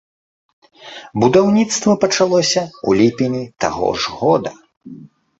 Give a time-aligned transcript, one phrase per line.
[1.23, 4.51] Будаўніцтва пачалося ў ліпені таго ж года.